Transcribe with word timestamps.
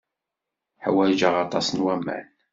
Ḥwajent 0.85 1.37
aṭas 1.45 1.67
n 1.71 1.79
waman. 1.83 2.25